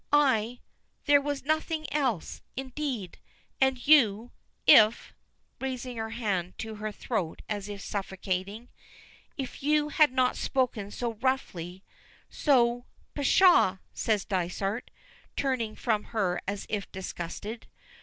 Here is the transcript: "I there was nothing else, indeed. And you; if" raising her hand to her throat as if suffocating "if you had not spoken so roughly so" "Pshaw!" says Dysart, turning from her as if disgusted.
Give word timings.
"I 0.11 0.61
there 1.05 1.21
was 1.21 1.43
nothing 1.45 1.85
else, 1.93 2.41
indeed. 2.57 3.19
And 3.61 3.85
you; 3.85 4.31
if" 4.65 5.13
raising 5.59 5.97
her 5.97 6.09
hand 6.09 6.57
to 6.57 6.73
her 6.77 6.91
throat 6.91 7.43
as 7.47 7.69
if 7.69 7.81
suffocating 7.81 8.69
"if 9.37 9.61
you 9.61 9.89
had 9.89 10.11
not 10.11 10.35
spoken 10.35 10.89
so 10.89 11.13
roughly 11.13 11.83
so" 12.31 12.87
"Pshaw!" 13.15 13.77
says 13.93 14.25
Dysart, 14.25 14.89
turning 15.35 15.75
from 15.75 16.05
her 16.05 16.41
as 16.47 16.65
if 16.67 16.91
disgusted. 16.91 17.67